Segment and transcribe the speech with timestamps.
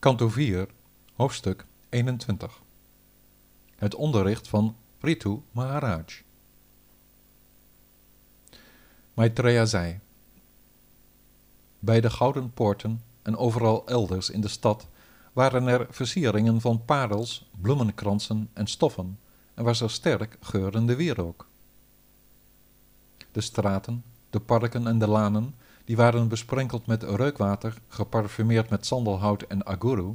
[0.00, 0.68] Kanto 4,
[1.14, 2.60] hoofdstuk 21.
[3.76, 6.22] Het onderricht van Ritu Maharaj.
[9.14, 10.00] Maitreya zei:
[11.78, 14.86] Bij de gouden poorten en overal elders in de stad
[15.32, 19.18] waren er versieringen van parels, bloemenkransen en stoffen
[19.54, 21.48] en was er sterk geurende wierook.
[23.32, 25.54] De straten, de parken en de lanen
[25.90, 30.14] die waren besprenkeld met reukwater, geparfumeerd met sandelhout en aguru,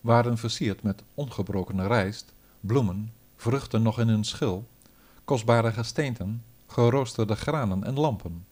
[0.00, 4.66] waren versierd met ongebrokene rijst, bloemen, vruchten nog in hun schil,
[5.24, 8.46] kostbare gesteenten, geroosterde granen en lampen.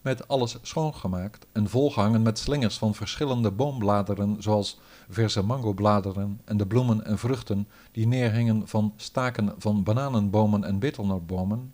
[0.00, 6.66] Met alles schoongemaakt en volgehangen met slingers van verschillende boombladeren, zoals verse mangobladeren en de
[6.66, 11.72] bloemen en vruchten die neerhingen van staken van bananenbomen en betelnotbomen,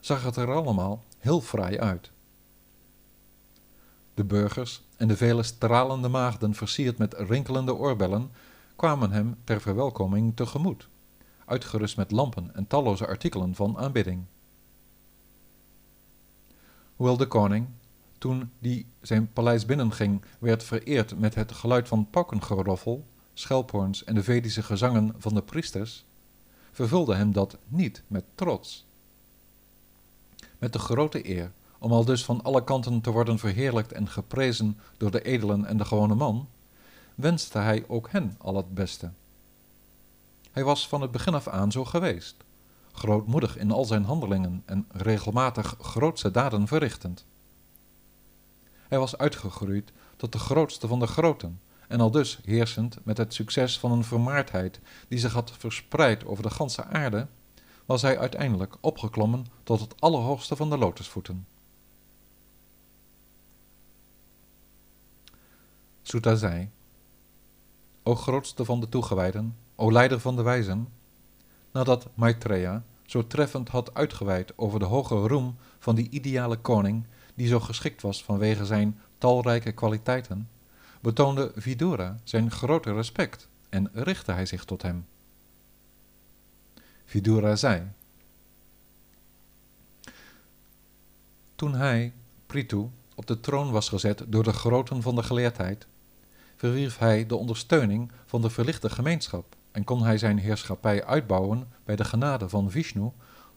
[0.00, 2.10] zag het er allemaal heel fraai uit.
[4.14, 8.30] De burgers en de vele stralende maagden versierd met rinkelende oorbellen
[8.76, 10.88] kwamen hem ter verwelkoming tegemoet,
[11.44, 14.24] uitgerust met lampen en talloze artikelen van aanbidding.
[16.96, 17.66] Hoewel de koning,
[18.18, 24.22] toen die zijn paleis binnenging, werd vereerd met het geluid van paukengeroffel, schelphoorns en de
[24.22, 26.04] Vedische gezangen van de priesters,
[26.72, 28.87] vervulde hem dat niet met trots
[30.58, 34.78] met de grote eer om al dus van alle kanten te worden verheerlijkt en geprezen
[34.96, 36.48] door de edelen en de gewone man,
[37.14, 39.10] wenste hij ook hen al het beste.
[40.52, 42.36] Hij was van het begin af aan zo geweest,
[42.92, 47.24] grootmoedig in al zijn handelingen en regelmatig grootse daden verrichtend.
[48.88, 53.34] Hij was uitgegroeid tot de grootste van de groten, en al dus heersend met het
[53.34, 57.26] succes van een vermaardheid die zich had verspreid over de ganse aarde,
[57.88, 61.46] was hij uiteindelijk opgeklommen tot het allerhoogste van de lotusvoeten.
[66.02, 66.70] Sutta zei,
[68.02, 70.88] O grootste van de toegewijden, o leider van de wijzen,
[71.72, 77.04] nadat Maitreya zo treffend had uitgeweid over de hoge roem van die ideale koning,
[77.34, 80.48] die zo geschikt was vanwege zijn talrijke kwaliteiten,
[81.00, 85.06] betoonde Vidura zijn grote respect en richtte hij zich tot hem.
[87.08, 87.82] Vidura zei.
[91.54, 92.12] Toen hij,
[92.46, 95.86] Prithu, op de troon was gezet door de groten van de geleerdheid,
[96.56, 101.96] verwierf hij de ondersteuning van de verlichte gemeenschap en kon hij zijn heerschappij uitbouwen bij
[101.96, 103.10] de genade van Vishnu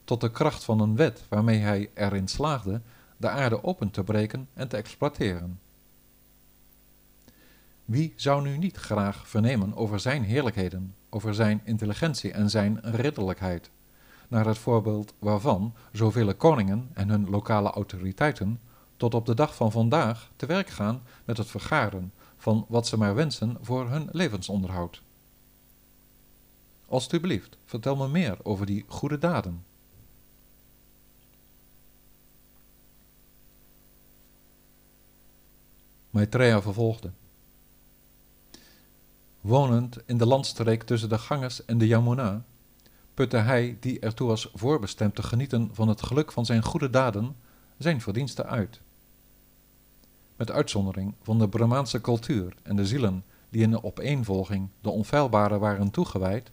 [0.03, 2.81] tot de kracht van een wet waarmee hij erin slaagde
[3.17, 5.59] de aarde open te breken en te exploiteren.
[7.85, 13.69] Wie zou nu niet graag vernemen over zijn heerlijkheden, over zijn intelligentie en zijn ridderlijkheid,
[14.27, 18.59] naar het voorbeeld waarvan zoveel koningen en hun lokale autoriteiten
[18.97, 22.97] tot op de dag van vandaag te werk gaan met het vergaren van wat ze
[22.97, 25.01] maar wensen voor hun levensonderhoud.
[26.88, 29.63] Alsjeblieft, vertel me meer over die goede daden.
[36.09, 37.11] Maitreya vervolgde.
[39.41, 42.44] Wonend in de landstreek tussen de Ganges en de Yamuna,
[43.13, 47.35] putte hij, die ertoe was voorbestemd te genieten van het geluk van zijn goede daden,
[47.78, 48.81] zijn verdiensten uit.
[50.35, 55.58] Met uitzondering van de Brahmaanse cultuur en de zielen die in de opeenvolging de onfeilbare
[55.58, 56.52] waren toegewijd,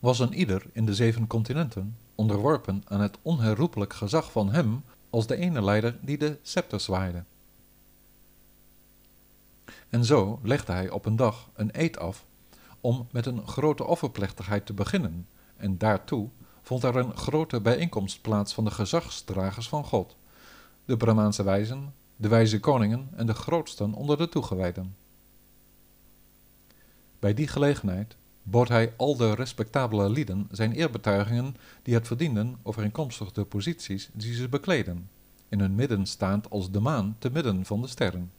[0.00, 5.26] was een ieder in de zeven continenten onderworpen aan het onherroepelijk gezag van hem als
[5.26, 7.24] de ene leider die de scepter zwaaide.
[9.88, 12.24] En zo legde hij op een dag een eed af
[12.80, 15.26] om met een grote offerplechtigheid te beginnen,
[15.56, 16.28] en daartoe
[16.62, 20.16] vond er een grote bijeenkomst plaats van de gezagsdragers van God,
[20.84, 24.96] de Brahmaanse wijzen, de wijze koningen en de grootsten onder de toegewijden.
[27.18, 33.32] Bij die gelegenheid bood hij al de respectabele lieden zijn eerbetuigingen die het verdienden overeenkomstig
[33.32, 35.10] de posities die ze bekleden,
[35.48, 38.30] in hun midden staand als de maan te midden van de sterren.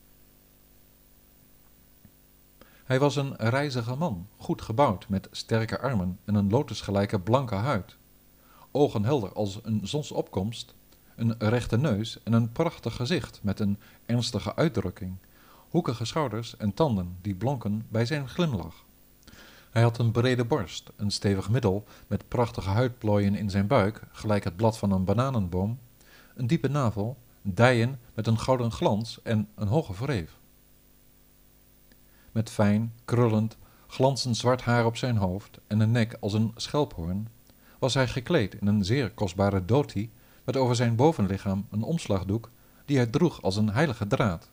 [2.89, 7.95] Hij was een rijzige man, goed gebouwd, met sterke armen en een lotusgelijke blanke huid.
[8.71, 10.73] Ogen helder als een zonsopkomst,
[11.15, 15.15] een rechte neus en een prachtig gezicht met een ernstige uitdrukking,
[15.69, 18.85] hoekige schouders en tanden die blonken bij zijn glimlach.
[19.69, 24.43] Hij had een brede borst, een stevig middel met prachtige huidplooien in zijn buik, gelijk
[24.43, 25.79] het blad van een bananenboom,
[26.35, 30.38] een diepe navel, dijen met een gouden glans en een hoge wreef
[32.31, 37.27] met fijn, krullend, glanzend zwart haar op zijn hoofd en een nek als een schelphoorn,
[37.79, 40.11] was hij gekleed in een zeer kostbare dhoti
[40.43, 42.49] met over zijn bovenlichaam een omslagdoek
[42.85, 44.49] die hij droeg als een heilige draad.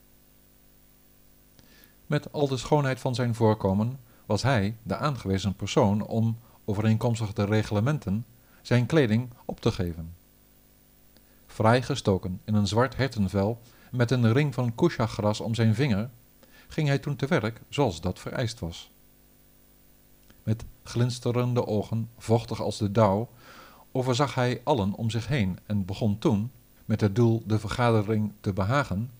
[2.06, 7.44] Met al de schoonheid van zijn voorkomen was hij de aangewezen persoon om, overeenkomstig de
[7.44, 8.26] reglementen,
[8.62, 10.14] zijn kleding op te geven.
[11.46, 16.10] Vrij gestoken in een zwart hertenvel met een ring van kusha-gras om zijn vinger,
[16.68, 18.90] ging hij toen te werk zoals dat vereist was.
[20.42, 23.28] Met glinsterende ogen, vochtig als de dauw,
[23.92, 26.50] overzag hij allen om zich heen en begon toen,
[26.84, 29.10] met het doel de vergadering te behagen,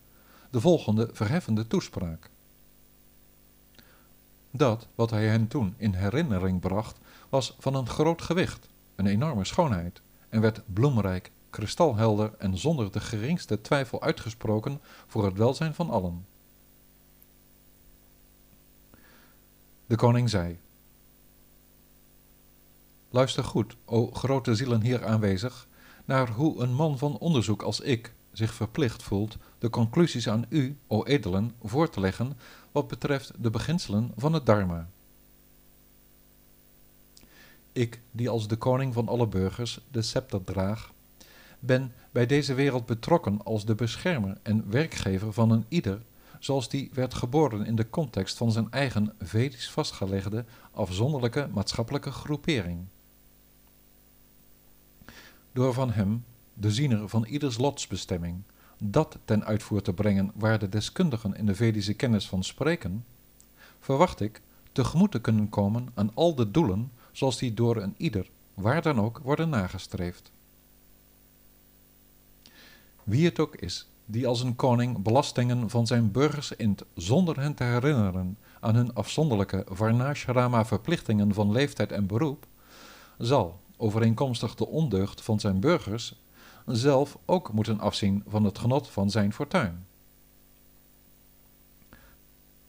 [0.49, 2.29] de volgende verheffende toespraak.
[4.51, 6.97] Dat wat hij hen toen in herinnering bracht,
[7.29, 12.99] was van een groot gewicht, een enorme schoonheid, en werd bloemrijk, kristalhelder en zonder de
[12.99, 16.25] geringste twijfel uitgesproken voor het welzijn van allen.
[19.87, 20.59] De koning zei:
[23.09, 25.67] Luister goed, o grote zielen hier aanwezig,
[26.05, 30.77] naar hoe een man van onderzoek als ik zich verplicht voelt de conclusies aan u,
[30.87, 32.37] o edelen, voor te leggen
[32.71, 34.89] wat betreft de beginselen van het Dharma.
[37.71, 40.91] Ik, die als de koning van alle burgers de scepter draag,
[41.59, 46.01] ben bij deze wereld betrokken als de beschermer en werkgever van een ieder,
[46.39, 52.85] zoals die werd geboren in de context van zijn eigen vedisch vastgelegde afzonderlijke maatschappelijke groepering.
[55.51, 58.41] Door van hem, de ziener van ieders lotsbestemming,
[58.77, 63.05] dat ten uitvoer te brengen waar de deskundigen in de Vedische kennis van spreken,
[63.79, 64.41] verwacht ik
[64.71, 69.01] tegemoet te kunnen komen aan al de doelen zoals die door een ieder, waar dan
[69.01, 70.31] ook, worden nagestreefd.
[73.03, 77.53] Wie het ook is die als een koning belastingen van zijn burgers int zonder hen
[77.53, 82.45] te herinneren aan hun afzonderlijke varnashrama verplichtingen van leeftijd en beroep,
[83.17, 86.15] zal, overeenkomstig de ondeugd van zijn burgers,
[86.65, 89.85] zelf ook moeten afzien van het genot van zijn fortuin.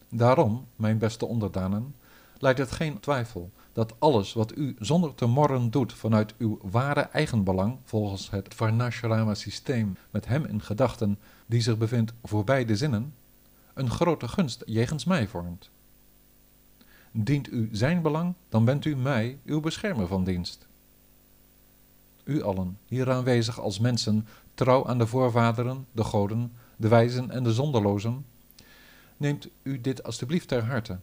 [0.08, 1.94] Daarom, mijn beste onderdanen,
[2.38, 7.00] lijkt het geen twijfel dat alles wat u zonder te morren doet vanuit uw ware
[7.00, 13.14] eigenbelang, volgens het Varnashrama-systeem met hem in gedachten die zich bevindt voorbij de zinnen,
[13.74, 15.70] een grote gunst jegens mij vormt.
[17.12, 20.66] Dient u zijn belang, dan bent u mij, uw beschermer van dienst
[22.24, 27.42] u allen, hier aanwezig als mensen, trouw aan de voorvaderen, de goden, de wijzen en
[27.42, 28.26] de zonderlozen,
[29.16, 30.98] neemt u dit alstublieft ter harte.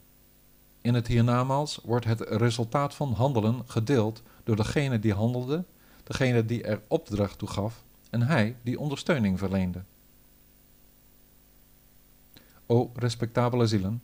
[0.86, 5.64] In het hiernamaals wordt het resultaat van handelen gedeeld door degene die handelde,
[6.04, 9.84] degene die er opdracht toe gaf en hij die ondersteuning verleende.
[12.66, 14.02] O respectabele zielen,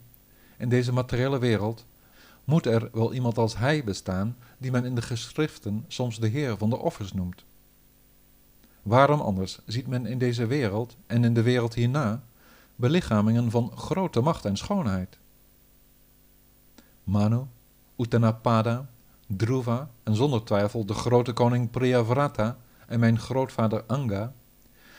[0.57, 1.85] in deze materiële wereld
[2.43, 6.57] moet er wel iemand als hij bestaan, die men in de geschriften soms de Heer
[6.57, 7.43] van de offers noemt.
[8.81, 12.23] Waarom anders ziet men in deze wereld en in de wereld hierna
[12.75, 15.19] belichamingen van grote macht en schoonheid?
[17.11, 17.45] Manu,
[17.97, 18.89] Uttanapada,
[19.27, 24.33] Dhruva en zonder twijfel de grote koning Priyavrata en mijn grootvader Anga,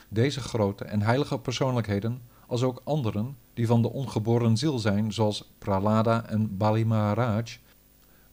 [0.09, 5.51] deze grote en heilige persoonlijkheden als ook anderen die van de ongeboren ziel zijn, zoals
[5.59, 7.59] Pralada en Bali Maharaj,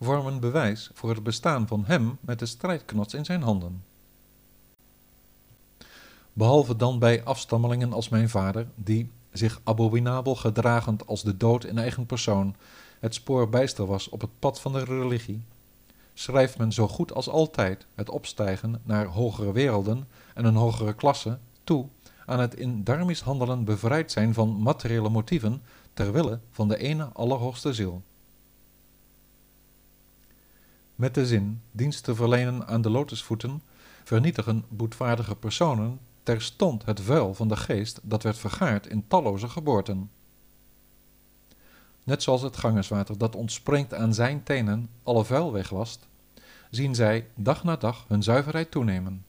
[0.02, 3.84] vormen bewijs voor het bestaan van hem met de strijdknots in zijn handen.
[6.34, 11.78] Behalve dan bij afstammelingen als mijn vader, die, zich abominabel gedragend als de dood in
[11.78, 12.56] eigen persoon,
[13.00, 15.44] het spoor bijster was op het pad van de religie,
[16.14, 21.38] schrijft men zo goed als altijd het opstijgen naar hogere werelden en een hogere klasse
[21.64, 21.86] toe
[22.26, 25.62] aan het in dharmisch handelen bevrijd zijn van materiële motieven
[25.94, 28.02] ter wille van de ene allerhoogste ziel.
[30.96, 33.62] Met de zin dienst te verlenen aan de lotusvoeten
[34.04, 40.10] vernietigen boetvaardige personen terstond het vuil van de geest dat werd vergaard in talloze geboorten.
[42.10, 46.08] Net zoals het gangerswater dat ontspringt aan zijn tenen alle vuil wegwast,
[46.70, 49.26] zien zij dag na dag hun zuiverheid toenemen.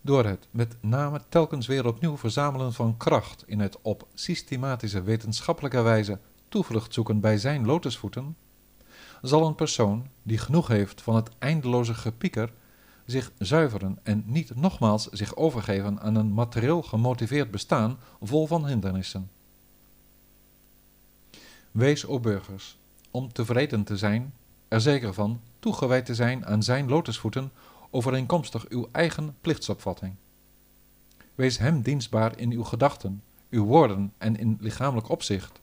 [0.00, 5.82] Door het met name telkens weer opnieuw verzamelen van kracht in het op systematische wetenschappelijke
[5.82, 6.18] wijze
[6.48, 8.36] toevlucht zoeken bij zijn lotusvoeten,
[9.20, 12.52] zal een persoon die genoeg heeft van het eindeloze gepieker
[13.06, 19.30] zich zuiveren en niet nogmaals zich overgeven aan een materieel gemotiveerd bestaan vol van hindernissen.
[21.72, 22.78] Wees, o burgers,
[23.10, 24.34] om tevreden te zijn,
[24.68, 27.52] er zeker van toegewijd te zijn aan zijn lotusvoeten
[27.90, 30.14] overeenkomstig uw eigen plichtsopvatting.
[31.34, 35.60] Wees hem dienstbaar in uw gedachten, uw woorden en in lichamelijk opzicht,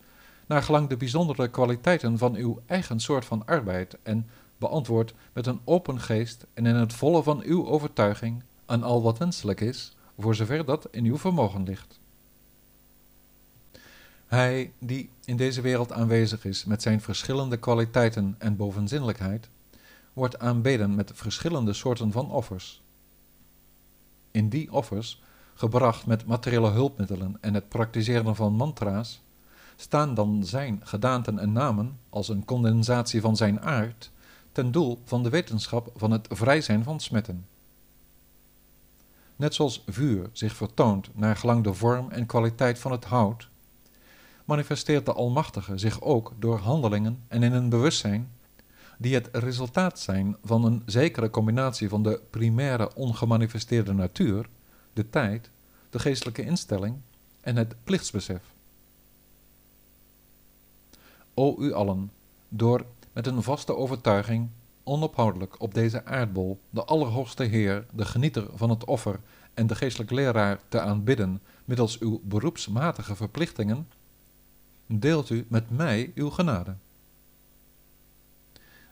[0.48, 5.62] naar gelang de bijzondere kwaliteiten van uw eigen soort van arbeid en beantwoord met een
[5.64, 10.36] open geest en in het volle van uw overtuiging aan al wat wenselijk is, voor
[10.36, 12.00] zover dat in uw vermogen ligt.
[14.30, 19.50] Hij die in deze wereld aanwezig is met zijn verschillende kwaliteiten en bovenzinnelijkheid,
[20.14, 22.82] wordt aanbeden met verschillende soorten van offers.
[24.32, 25.22] In die offers,
[25.54, 29.22] gebracht met materiële hulpmiddelen en het praktiseren van mantra's,
[29.76, 34.12] staan dan zijn gedaanten en namen als een condensatie van zijn aard
[34.52, 37.46] ten doel van de wetenschap van het vrij zijn van smetten.
[39.36, 43.50] Net zoals vuur zich vertoont naar gelang de vorm en kwaliteit van het hout,
[44.50, 48.32] manifesteert de Almachtige zich ook door handelingen en in een bewustzijn
[48.98, 54.50] die het resultaat zijn van een zekere combinatie van de primaire ongemanifesteerde natuur,
[54.94, 55.50] de tijd,
[55.90, 56.96] de geestelijke instelling
[57.42, 58.42] en het plichtsbesef.
[61.34, 62.12] O u allen,
[62.48, 64.50] door met een vaste overtuiging
[64.84, 69.20] onophoudelijk op deze aardbol de Allerhoogste Heer, de genieter van het offer
[69.54, 73.88] en de geestelijk leraar te aanbidden middels uw beroepsmatige verplichtingen,
[74.98, 76.76] deelt u met mij uw genade.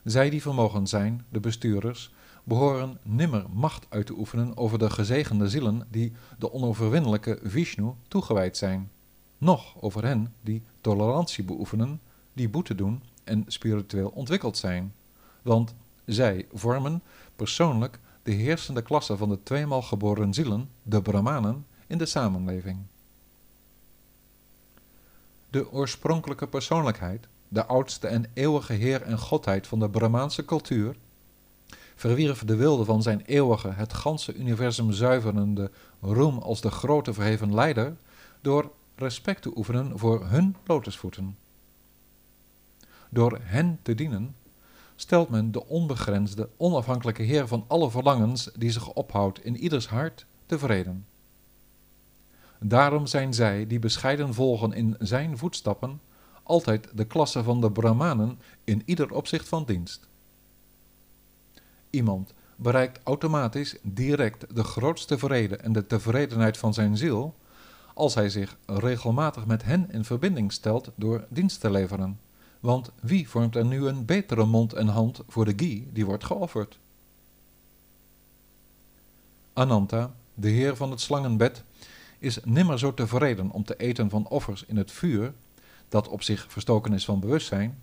[0.04, 2.12] Zij die vermogen zijn, de bestuurders,
[2.44, 8.56] behoren nimmer macht uit te oefenen over de gezegende zielen die de onoverwinnelijke Vishnu toegewijd
[8.56, 8.90] zijn,
[9.38, 12.00] noch over hen die tolerantie beoefenen,
[12.32, 14.94] die boete doen en spiritueel ontwikkeld zijn,
[15.42, 15.74] want
[16.04, 17.02] zij vormen
[17.36, 22.78] persoonlijk de heersende klasse van de tweemaal geboren zielen, de Brahmanen, in de samenleving.
[25.50, 30.96] De oorspronkelijke persoonlijkheid, de oudste en eeuwige Heer en Godheid van de Brahmaanse cultuur,
[31.94, 37.54] verwierf de wilde van zijn eeuwige, het ganse universum zuiverende roem als de grote verheven
[37.54, 37.96] leider,
[38.40, 41.36] door respect te oefenen voor hun lotusvoeten.
[43.08, 44.34] Door hen te dienen,
[44.96, 50.26] stelt men de onbegrensde, onafhankelijke Heer van alle verlangens die zich ophoudt in ieders hart
[50.46, 51.06] tevreden.
[52.58, 56.00] Daarom zijn zij die bescheiden volgen in zijn voetstappen
[56.42, 60.08] altijd de klasse van de Brahmanen in ieder opzicht van dienst.
[61.90, 67.34] Iemand bereikt automatisch direct de grootste vrede en de tevredenheid van zijn ziel
[67.94, 72.20] als hij zich regelmatig met hen in verbinding stelt door dienst te leveren.
[72.60, 76.24] Want wie vormt er nu een betere mond en hand voor de ghee die wordt
[76.24, 76.78] geofferd?
[79.52, 81.64] Ananta, de heer van het slangenbed,
[82.18, 85.32] is nimmer zo tevreden om te eten van offers in het vuur,
[85.88, 87.78] dat op zich verstoken is van bewustzijn,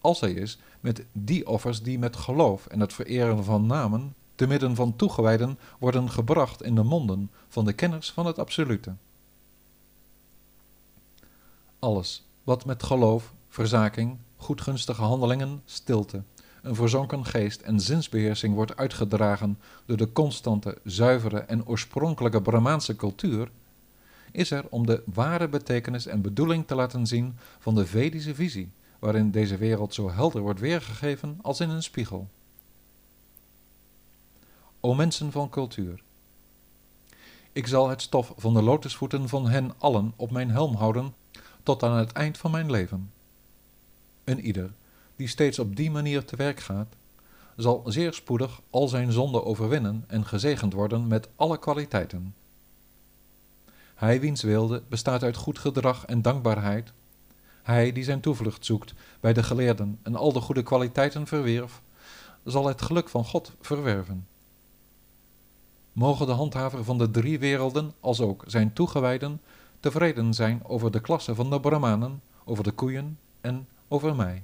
[0.00, 4.46] als hij is met die offers die met geloof en het vereren van namen, te
[4.46, 8.94] midden van toegewijden, worden gebracht in de monden van de kenners van het absolute.
[11.78, 16.22] Alles wat met geloof, verzaking, goedgunstige handelingen, stilte,
[16.62, 23.50] een verzonken geest en zinsbeheersing wordt uitgedragen door de constante, zuivere en oorspronkelijke Brahmaanse cultuur,
[24.34, 28.70] is er om de ware betekenis en bedoeling te laten zien van de Vedische visie,
[28.98, 32.28] waarin deze wereld zo helder wordt weergegeven als in een spiegel.
[34.80, 36.02] O mensen van cultuur,
[37.52, 41.14] ik zal het stof van de lotusvoeten van hen allen op mijn helm houden
[41.62, 43.10] tot aan het eind van mijn leven.
[44.24, 44.72] Een ieder
[45.16, 46.94] die steeds op die manier te werk gaat,
[47.56, 52.34] zal zeer spoedig al zijn zonden overwinnen en gezegend worden met alle kwaliteiten.
[53.94, 56.92] Hij wiens wilde bestaat uit goed gedrag en dankbaarheid,
[57.62, 61.82] hij die zijn toevlucht zoekt bij de geleerden en al de goede kwaliteiten verwierf,
[62.44, 64.26] zal het geluk van God verwerven.
[65.92, 69.40] Mogen de handhaver van de drie werelden, als ook zijn toegewijden,
[69.80, 74.42] tevreden zijn over de klasse van de Brahmanen, over de koeien en over mij.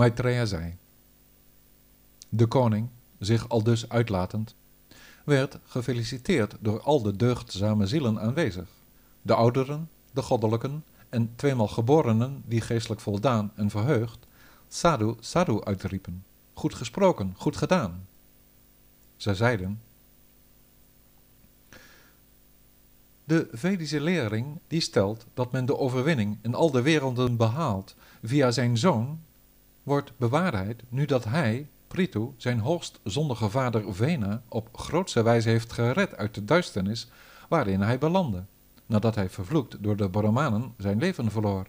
[0.00, 0.76] Maitreya zei:
[2.28, 2.88] De koning,
[3.18, 4.54] zich al dus uitlatend,
[5.24, 8.68] werd gefeliciteerd door al de deugdzame zielen aanwezig,
[9.22, 14.26] de ouderen, de goddelijken en tweemaal geborenen die geestelijk voldaan en verheugd,
[14.68, 16.24] sadhu, sadhu uitriepen.
[16.54, 18.06] Goed gesproken, goed gedaan.
[19.16, 19.80] Zij zeiden,
[23.24, 28.50] De Vedische lering die stelt dat men de overwinning in al de werelden behaalt via
[28.50, 29.20] zijn zoon,
[29.82, 35.72] wordt bewaarheid nu dat hij, Prithu, zijn hoogst zondige vader Vena op grootste wijze heeft
[35.72, 37.10] gered uit de duisternis
[37.48, 38.44] waarin hij belandde,
[38.86, 41.66] nadat hij vervloekt door de Brahmanen zijn leven verloor.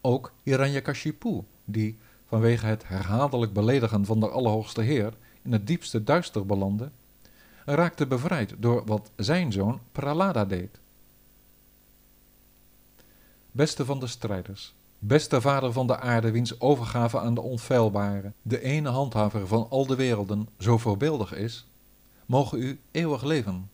[0.00, 6.46] Ook Hiranyakashipu, die vanwege het herhaaldelijk beledigen van de Allerhoogste Heer in het diepste duister
[6.46, 6.90] belandde,
[7.64, 10.78] raakte bevrijd door wat zijn zoon Pralada deed.
[13.50, 18.62] Beste van de strijders, beste vader van de aarde, wiens overgave aan de onfeilbare, de
[18.62, 21.66] ene handhaver van al de werelden, zo voorbeeldig is,
[22.26, 23.70] mogen u eeuwig leven.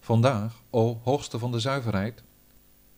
[0.00, 2.22] Vandaag, o hoogste van de zuiverheid,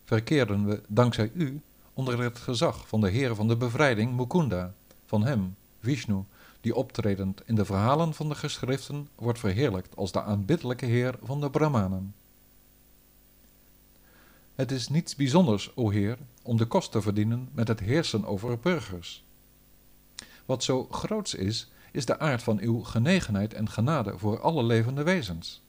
[0.03, 1.61] verkeerden we dankzij u
[1.93, 4.73] onder het gezag van de Heer van de bevrijding Mukunda,
[5.05, 6.23] van hem, Vishnu,
[6.61, 11.41] die optredend in de verhalen van de geschriften wordt verheerlijkt als de aanbiddelijke Heer van
[11.41, 12.15] de Brahmanen.
[14.55, 18.59] Het is niets bijzonders, o Heer, om de kost te verdienen met het heersen over
[18.59, 19.23] burgers.
[20.45, 25.03] Wat zo groots is, is de aard van uw genegenheid en genade voor alle levende
[25.03, 25.61] wezens.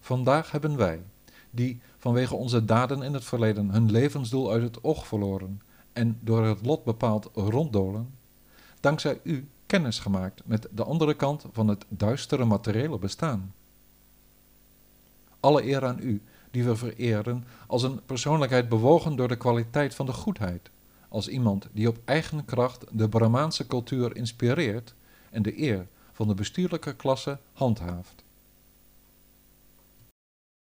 [0.00, 1.02] Vandaag hebben wij,
[1.50, 5.60] die vanwege onze daden in het verleden hun levensdoel uit het oog verloren
[5.92, 8.14] en door het lot bepaald ronddolen,
[8.80, 13.54] dankzij u kennis gemaakt met de andere kant van het duistere materiële bestaan.
[15.40, 16.22] Alle eer aan u,
[16.56, 20.70] die we vereren als een persoonlijkheid bewogen door de kwaliteit van de goedheid,
[21.08, 24.94] als iemand die op eigen kracht de Brahmaanse cultuur inspireert
[25.30, 28.24] en de eer van de bestuurlijke klasse handhaaft.